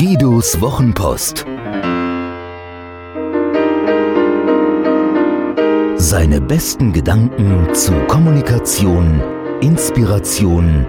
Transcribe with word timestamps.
Guidos 0.00 0.60
Wochenpost. 0.60 1.44
Seine 5.96 6.40
besten 6.40 6.92
Gedanken 6.92 7.74
zu 7.74 7.90
Kommunikation, 8.06 9.20
Inspiration 9.60 10.86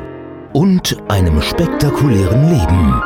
und 0.54 0.96
einem 1.08 1.42
spektakulären 1.42 2.50
Leben. 2.50 3.02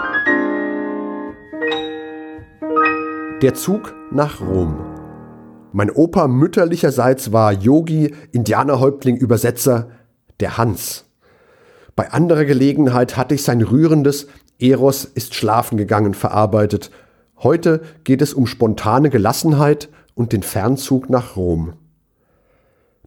Der 3.41 3.53
Zug 3.53 3.95
nach 4.11 4.41
Rom. 4.41 4.75
Mein 5.71 5.89
Opa 5.89 6.27
mütterlicherseits 6.27 7.31
war 7.31 7.53
Yogi, 7.53 8.13
Indianerhäuptling, 8.33 9.15
Übersetzer, 9.15 9.87
der 10.41 10.57
Hans. 10.57 11.05
Bei 11.95 12.11
anderer 12.11 12.43
Gelegenheit 12.43 13.15
hatte 13.15 13.35
ich 13.35 13.43
sein 13.43 13.61
rührendes 13.61 14.27
Eros 14.63 15.03
ist 15.03 15.35
schlafen 15.35 15.77
gegangen 15.77 16.13
verarbeitet. 16.13 16.89
Heute 17.37 17.81
geht 18.05 18.21
es 18.21 18.33
um 18.33 18.47
spontane 18.47 19.09
Gelassenheit 19.09 19.89
und 20.15 20.31
den 20.31 20.41
Fernzug 20.41 21.09
nach 21.09 21.35
Rom. 21.35 21.73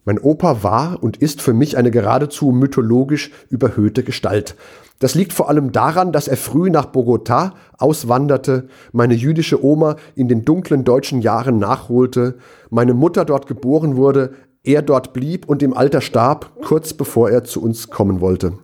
Mein 0.05 0.19
Opa 0.19 0.61
war 0.61 1.01
und 1.01 1.17
ist 1.17 1.41
für 1.41 1.53
mich 1.53 1.75
eine 1.75 1.89
geradezu 1.89 2.51
mythologisch 2.51 3.31
überhöhte 3.49 4.03
Gestalt. 4.03 4.55
Das 4.99 5.15
liegt 5.15 5.33
vor 5.33 5.49
allem 5.49 5.71
daran, 5.71 6.11
dass 6.11 6.27
er 6.27 6.37
früh 6.37 6.69
nach 6.69 6.91
Bogotá 6.91 7.53
auswanderte, 7.79 8.67
meine 8.91 9.15
jüdische 9.15 9.63
Oma 9.65 9.95
in 10.15 10.27
den 10.27 10.45
dunklen 10.45 10.83
deutschen 10.83 11.21
Jahren 11.21 11.57
nachholte, 11.57 12.37
meine 12.69 12.93
Mutter 12.93 13.25
dort 13.25 13.47
geboren 13.47 13.95
wurde, 13.95 14.33
er 14.63 14.83
dort 14.83 15.11
blieb 15.11 15.49
und 15.49 15.63
im 15.63 15.73
Alter 15.75 16.01
starb, 16.01 16.51
kurz 16.63 16.93
bevor 16.93 17.31
er 17.31 17.43
zu 17.43 17.63
uns 17.63 17.89
kommen 17.89 18.21
wollte. 18.21 18.59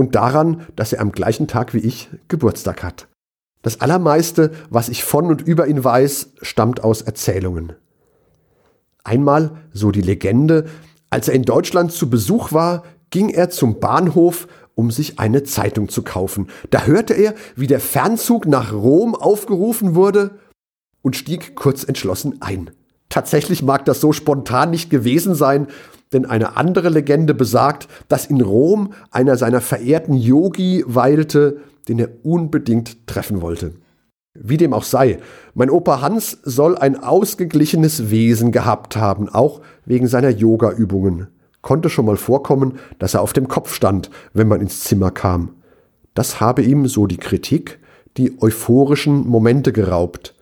Und 0.00 0.14
daran, 0.14 0.66
dass 0.76 0.94
er 0.94 1.02
am 1.02 1.12
gleichen 1.12 1.46
Tag 1.46 1.74
wie 1.74 1.80
ich 1.80 2.08
Geburtstag 2.28 2.82
hat. 2.82 3.06
Das 3.60 3.82
Allermeiste, 3.82 4.50
was 4.70 4.88
ich 4.88 5.04
von 5.04 5.26
und 5.26 5.42
über 5.42 5.66
ihn 5.66 5.84
weiß, 5.84 6.30
stammt 6.40 6.82
aus 6.82 7.02
Erzählungen. 7.02 7.74
Einmal, 9.04 9.58
so 9.74 9.90
die 9.90 10.00
Legende, 10.00 10.64
als 11.10 11.28
er 11.28 11.34
in 11.34 11.42
Deutschland 11.42 11.92
zu 11.92 12.08
Besuch 12.08 12.50
war, 12.50 12.84
ging 13.10 13.28
er 13.28 13.50
zum 13.50 13.78
Bahnhof, 13.78 14.48
um 14.74 14.90
sich 14.90 15.18
eine 15.18 15.42
Zeitung 15.42 15.90
zu 15.90 16.02
kaufen. 16.02 16.46
Da 16.70 16.84
hörte 16.84 17.12
er, 17.12 17.34
wie 17.54 17.66
der 17.66 17.80
Fernzug 17.80 18.46
nach 18.46 18.72
Rom 18.72 19.14
aufgerufen 19.14 19.94
wurde 19.94 20.38
und 21.02 21.14
stieg 21.14 21.56
kurz 21.56 21.84
entschlossen 21.84 22.40
ein. 22.40 22.70
Tatsächlich 23.10 23.62
mag 23.62 23.84
das 23.84 24.00
so 24.00 24.12
spontan 24.12 24.70
nicht 24.70 24.88
gewesen 24.88 25.34
sein, 25.34 25.66
denn 26.12 26.24
eine 26.24 26.56
andere 26.56 26.88
Legende 26.88 27.34
besagt, 27.34 27.88
dass 28.08 28.26
in 28.26 28.40
Rom 28.40 28.94
einer 29.10 29.36
seiner 29.36 29.60
verehrten 29.60 30.14
Yogi 30.14 30.82
weilte, 30.86 31.58
den 31.88 31.98
er 31.98 32.08
unbedingt 32.22 33.06
treffen 33.06 33.42
wollte. 33.42 33.74
Wie 34.34 34.56
dem 34.56 34.72
auch 34.72 34.84
sei, 34.84 35.18
mein 35.54 35.70
Opa 35.70 36.00
Hans 36.00 36.38
soll 36.44 36.78
ein 36.78 37.02
ausgeglichenes 37.02 38.10
Wesen 38.10 38.52
gehabt 38.52 38.96
haben, 38.96 39.28
auch 39.28 39.60
wegen 39.84 40.06
seiner 40.06 40.30
Yoga-Übungen. 40.30 41.28
Konnte 41.62 41.90
schon 41.90 42.06
mal 42.06 42.16
vorkommen, 42.16 42.78
dass 42.98 43.14
er 43.14 43.22
auf 43.22 43.32
dem 43.32 43.48
Kopf 43.48 43.74
stand, 43.74 44.08
wenn 44.32 44.48
man 44.48 44.60
ins 44.60 44.80
Zimmer 44.80 45.10
kam. 45.10 45.56
Das 46.14 46.40
habe 46.40 46.62
ihm, 46.62 46.86
so 46.86 47.06
die 47.06 47.16
Kritik, 47.16 47.80
die 48.16 48.40
euphorischen 48.40 49.26
Momente 49.26 49.72
geraubt. 49.72 50.34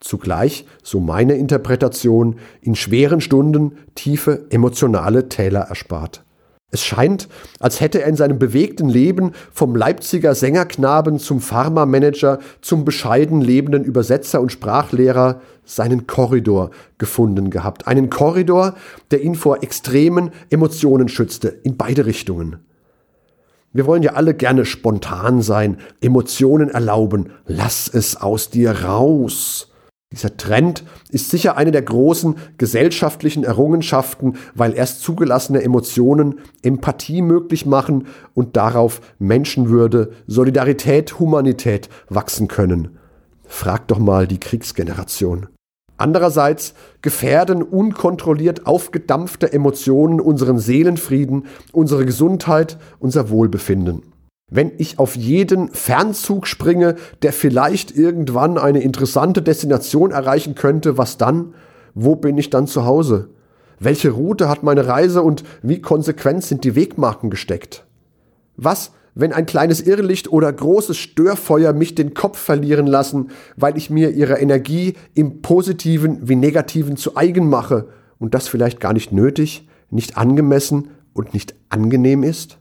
Zugleich, 0.00 0.64
so 0.82 1.00
meine 1.00 1.34
Interpretation, 1.34 2.36
in 2.60 2.76
schweren 2.76 3.20
Stunden 3.20 3.78
tiefe 3.94 4.46
emotionale 4.50 5.28
Täler 5.28 5.62
erspart. 5.62 6.24
Es 6.70 6.84
scheint, 6.84 7.28
als 7.60 7.80
hätte 7.80 8.02
er 8.02 8.08
in 8.08 8.16
seinem 8.16 8.38
bewegten 8.38 8.90
Leben 8.90 9.32
vom 9.52 9.74
Leipziger 9.74 10.34
Sängerknaben 10.34 11.18
zum 11.18 11.40
Pharmamanager 11.40 12.40
zum 12.60 12.84
bescheiden 12.84 13.40
lebenden 13.40 13.84
Übersetzer 13.84 14.42
und 14.42 14.52
Sprachlehrer 14.52 15.40
seinen 15.64 16.06
Korridor 16.06 16.70
gefunden 16.98 17.48
gehabt. 17.48 17.86
Einen 17.86 18.10
Korridor, 18.10 18.74
der 19.10 19.22
ihn 19.22 19.34
vor 19.34 19.62
extremen 19.62 20.30
Emotionen 20.50 21.08
schützte, 21.08 21.48
in 21.48 21.78
beide 21.78 22.04
Richtungen. 22.04 22.56
Wir 23.72 23.86
wollen 23.86 24.02
ja 24.02 24.12
alle 24.12 24.34
gerne 24.34 24.66
spontan 24.66 25.40
sein, 25.40 25.78
Emotionen 26.02 26.68
erlauben. 26.68 27.30
Lass 27.46 27.88
es 27.88 28.16
aus 28.16 28.50
dir 28.50 28.72
raus. 28.84 29.72
Dieser 30.10 30.38
Trend 30.38 30.84
ist 31.10 31.28
sicher 31.28 31.58
eine 31.58 31.70
der 31.70 31.82
großen 31.82 32.36
gesellschaftlichen 32.56 33.44
Errungenschaften, 33.44 34.36
weil 34.54 34.74
erst 34.74 35.02
zugelassene 35.02 35.62
Emotionen 35.62 36.40
Empathie 36.62 37.20
möglich 37.20 37.66
machen 37.66 38.06
und 38.32 38.56
darauf 38.56 39.02
Menschenwürde, 39.18 40.12
Solidarität, 40.26 41.18
Humanität 41.18 41.90
wachsen 42.08 42.48
können. 42.48 42.96
Frag 43.44 43.86
doch 43.88 43.98
mal 43.98 44.26
die 44.26 44.40
Kriegsgeneration. 44.40 45.48
Andererseits 45.98 46.72
gefährden 47.02 47.62
unkontrolliert 47.62 48.66
aufgedampfte 48.66 49.52
Emotionen 49.52 50.20
unseren 50.20 50.58
Seelenfrieden, 50.58 51.46
unsere 51.72 52.06
Gesundheit, 52.06 52.78
unser 52.98 53.28
Wohlbefinden. 53.28 54.02
Wenn 54.50 54.72
ich 54.78 54.98
auf 54.98 55.14
jeden 55.14 55.68
Fernzug 55.68 56.46
springe, 56.46 56.96
der 57.22 57.32
vielleicht 57.32 57.94
irgendwann 57.94 58.56
eine 58.56 58.80
interessante 58.80 59.42
Destination 59.42 60.10
erreichen 60.10 60.54
könnte, 60.54 60.96
was 60.96 61.18
dann? 61.18 61.54
Wo 61.94 62.16
bin 62.16 62.38
ich 62.38 62.48
dann 62.48 62.66
zu 62.66 62.84
Hause? 62.84 63.28
Welche 63.78 64.10
Route 64.10 64.48
hat 64.48 64.62
meine 64.62 64.86
Reise 64.86 65.22
und 65.22 65.44
wie 65.62 65.80
konsequent 65.80 66.44
sind 66.44 66.64
die 66.64 66.74
Wegmarken 66.74 67.30
gesteckt? 67.30 67.86
Was, 68.56 68.92
wenn 69.14 69.32
ein 69.32 69.46
kleines 69.46 69.80
Irrlicht 69.80 70.32
oder 70.32 70.52
großes 70.52 70.96
Störfeuer 70.96 71.72
mich 71.72 71.94
den 71.94 72.14
Kopf 72.14 72.38
verlieren 72.38 72.86
lassen, 72.86 73.30
weil 73.56 73.76
ich 73.76 73.90
mir 73.90 74.10
ihre 74.10 74.38
Energie 74.38 74.94
im 75.14 75.42
positiven 75.42 76.28
wie 76.28 76.36
negativen 76.36 76.96
zu 76.96 77.16
eigen 77.16 77.48
mache 77.48 77.88
und 78.18 78.34
das 78.34 78.48
vielleicht 78.48 78.80
gar 78.80 78.94
nicht 78.94 79.12
nötig, 79.12 79.68
nicht 79.90 80.16
angemessen 80.16 80.88
und 81.12 81.34
nicht 81.34 81.54
angenehm 81.68 82.22
ist? 82.22 82.58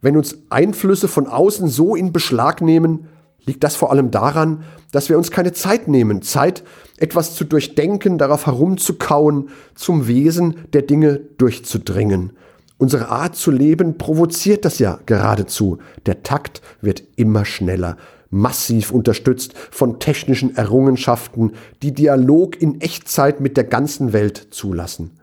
Wenn 0.00 0.16
uns 0.16 0.38
Einflüsse 0.48 1.08
von 1.08 1.26
außen 1.26 1.68
so 1.68 1.94
in 1.94 2.12
Beschlag 2.12 2.62
nehmen, 2.62 3.08
liegt 3.44 3.64
das 3.64 3.76
vor 3.76 3.90
allem 3.90 4.10
daran, 4.10 4.64
dass 4.92 5.08
wir 5.08 5.18
uns 5.18 5.30
keine 5.30 5.52
Zeit 5.52 5.88
nehmen, 5.88 6.22
Zeit, 6.22 6.62
etwas 6.96 7.34
zu 7.34 7.44
durchdenken, 7.44 8.18
darauf 8.18 8.46
herumzukauen, 8.46 9.48
zum 9.74 10.06
Wesen 10.06 10.56
der 10.72 10.82
Dinge 10.82 11.20
durchzudringen. 11.38 12.32
Unsere 12.78 13.08
Art 13.08 13.36
zu 13.36 13.50
leben 13.50 13.98
provoziert 13.98 14.64
das 14.64 14.78
ja 14.78 14.98
geradezu. 15.04 15.78
Der 16.06 16.22
Takt 16.22 16.62
wird 16.80 17.02
immer 17.16 17.44
schneller, 17.44 17.98
massiv 18.30 18.90
unterstützt 18.90 19.52
von 19.70 19.98
technischen 19.98 20.56
Errungenschaften, 20.56 21.52
die 21.82 21.92
Dialog 21.92 22.60
in 22.60 22.80
Echtzeit 22.80 23.40
mit 23.40 23.58
der 23.58 23.64
ganzen 23.64 24.14
Welt 24.14 24.48
zulassen. 24.50 25.19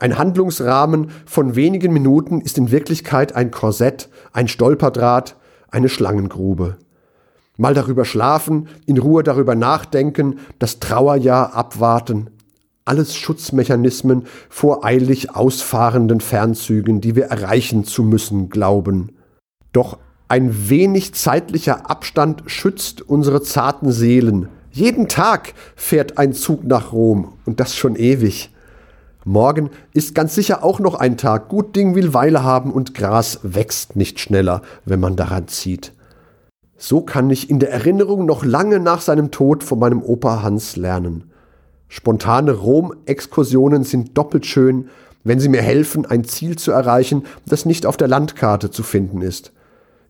Ein 0.00 0.16
Handlungsrahmen 0.16 1.10
von 1.26 1.56
wenigen 1.56 1.92
Minuten 1.92 2.40
ist 2.40 2.56
in 2.56 2.70
Wirklichkeit 2.70 3.34
ein 3.34 3.50
Korsett, 3.50 4.08
ein 4.32 4.46
Stolperdraht, 4.46 5.34
eine 5.72 5.88
Schlangengrube. 5.88 6.76
Mal 7.56 7.74
darüber 7.74 8.04
schlafen, 8.04 8.68
in 8.86 8.96
Ruhe 8.96 9.24
darüber 9.24 9.56
nachdenken, 9.56 10.38
das 10.60 10.78
Trauerjahr 10.78 11.52
abwarten. 11.54 12.30
Alles 12.84 13.16
Schutzmechanismen 13.16 14.26
vor 14.48 14.84
eilig 14.84 15.34
ausfahrenden 15.34 16.20
Fernzügen, 16.20 17.00
die 17.00 17.16
wir 17.16 17.24
erreichen 17.24 17.82
zu 17.82 18.04
müssen 18.04 18.50
glauben. 18.50 19.16
Doch 19.72 19.98
ein 20.28 20.70
wenig 20.70 21.14
zeitlicher 21.14 21.90
Abstand 21.90 22.44
schützt 22.46 23.02
unsere 23.02 23.42
zarten 23.42 23.90
Seelen. 23.90 24.48
Jeden 24.70 25.08
Tag 25.08 25.54
fährt 25.74 26.18
ein 26.18 26.34
Zug 26.34 26.62
nach 26.62 26.92
Rom 26.92 27.32
und 27.46 27.58
das 27.58 27.74
schon 27.74 27.96
ewig. 27.96 28.52
Morgen 29.28 29.68
ist 29.92 30.14
ganz 30.14 30.34
sicher 30.34 30.64
auch 30.64 30.80
noch 30.80 30.94
ein 30.94 31.18
Tag. 31.18 31.50
Gut 31.50 31.76
Ding 31.76 31.94
will 31.94 32.14
Weile 32.14 32.44
haben 32.44 32.72
und 32.72 32.94
Gras 32.94 33.40
wächst 33.42 33.94
nicht 33.94 34.20
schneller, 34.20 34.62
wenn 34.86 35.00
man 35.00 35.16
daran 35.16 35.48
zieht. 35.48 35.92
So 36.78 37.02
kann 37.02 37.28
ich 37.28 37.50
in 37.50 37.58
der 37.58 37.70
Erinnerung 37.70 38.24
noch 38.24 38.42
lange 38.42 38.80
nach 38.80 39.02
seinem 39.02 39.30
Tod 39.30 39.62
von 39.62 39.78
meinem 39.78 40.02
Opa 40.02 40.42
Hans 40.42 40.76
lernen. 40.76 41.30
Spontane 41.88 42.52
Rom-Exkursionen 42.52 43.84
sind 43.84 44.16
doppelt 44.16 44.46
schön, 44.46 44.88
wenn 45.24 45.40
sie 45.40 45.50
mir 45.50 45.60
helfen, 45.60 46.06
ein 46.06 46.24
Ziel 46.24 46.56
zu 46.56 46.72
erreichen, 46.72 47.26
das 47.44 47.66
nicht 47.66 47.84
auf 47.84 47.98
der 47.98 48.08
Landkarte 48.08 48.70
zu 48.70 48.82
finden 48.82 49.20
ist. 49.20 49.52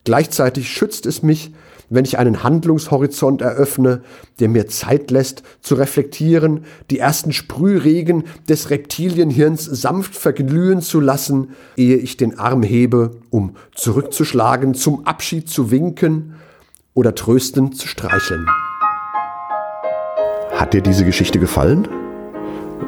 Gleichzeitig 0.05 0.71
schützt 0.71 1.06
es 1.06 1.23
mich, 1.23 1.53
wenn 1.91 2.05
ich 2.05 2.19
einen 2.19 2.43
Handlungshorizont 2.43 3.41
eröffne, 3.41 4.03
der 4.41 4.49
mir 4.49 4.67
Zeit 4.67 5.11
lässt, 5.11 5.43
zu 5.61 5.75
reflektieren, 5.75 6.65
die 6.91 6.99
ersten 6.99 7.33
Sprühregen 7.33 8.25
des 8.49 8.71
Reptilienhirns 8.71 9.65
sanft 9.65 10.15
verglühen 10.15 10.83
zu 10.83 11.00
lassen, 11.00 11.50
ehe 11.77 11.97
ich 11.97 12.17
den 12.17 12.39
Arm 12.39 12.62
hebe, 12.62 13.12
um 13.31 13.56
zurückzuschlagen, 13.75 14.75
zum 14.75 15.06
Abschied 15.06 15.49
zu 15.49 15.71
winken 15.71 16.35
oder 16.95 17.15
tröstend 17.15 17.77
zu 17.77 17.89
streicheln. 17.89 18.47
Hat 20.53 20.75
dir 20.75 20.83
diese 20.83 21.05
Geschichte 21.05 21.39
gefallen? 21.39 21.89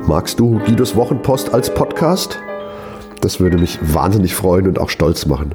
Magst 0.06 0.40
du 0.40 0.58
Guidos 0.58 0.96
Wochenpost 0.96 1.54
als 1.54 1.72
Podcast? 1.72 2.38
Das 3.20 3.38
würde 3.38 3.58
mich 3.58 3.78
wahnsinnig 3.82 4.34
freuen 4.34 4.66
und 4.66 4.78
auch 4.78 4.90
stolz 4.90 5.26
machen. 5.26 5.54